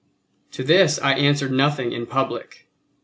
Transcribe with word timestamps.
To 0.53 0.63
this 0.63 0.97
I 0.97 1.13
answered 1.13 1.51
nothing 1.51 1.91
in 1.91 2.07
public. 2.07 2.65